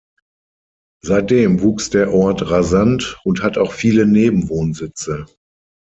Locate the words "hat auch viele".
3.43-4.07